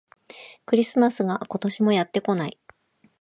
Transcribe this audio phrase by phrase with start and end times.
[0.65, 2.59] クリスマスが、今年もやってこない